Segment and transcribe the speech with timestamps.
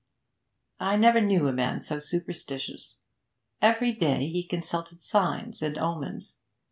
[0.79, 2.95] I never knew a man so superstitious.
[3.61, 6.37] Every day he consulted signs and omens.